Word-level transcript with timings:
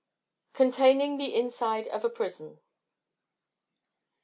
_Containing 0.55 1.19
the 1.19 1.35
inside 1.35 1.85
of 1.89 2.03
a 2.03 2.09
prison. 2.09 2.59